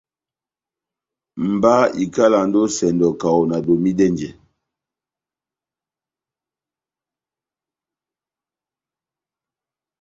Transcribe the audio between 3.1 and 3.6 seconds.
kaho